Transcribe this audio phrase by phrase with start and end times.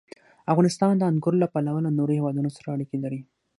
[0.51, 3.21] افغانستان د انګور له پلوه له نورو هېوادونو سره اړیکې لري.